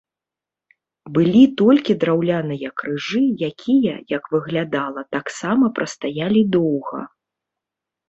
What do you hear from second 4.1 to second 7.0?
як выглядала, таксама прастаялі доўга.